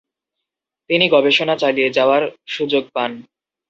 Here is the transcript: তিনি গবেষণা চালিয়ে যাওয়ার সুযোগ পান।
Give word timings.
তিনি 0.89 1.05
গবেষণা 1.09 1.55
চালিয়ে 1.55 1.89
যাওয়ার 1.89 2.23
সুযোগ 2.47 2.83
পান। 2.93 3.11